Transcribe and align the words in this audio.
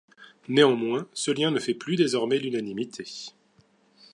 Néanmoins, 0.47 1.07
ce 1.13 1.29
liens 1.29 1.51
ne 1.51 1.59
fait 1.59 1.75
plus 1.75 1.95
désormais 1.95 2.39
l'unanimité. 2.39 3.05